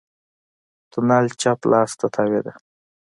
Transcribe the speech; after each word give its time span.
تونل 0.91 1.25
چپ 1.41 1.59
لاس 1.71 1.91
ته 1.99 2.07
تاوېده. 2.13 2.53